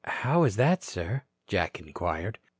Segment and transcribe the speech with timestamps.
[0.03, 2.39] "How is that, sir?" Jack inquired.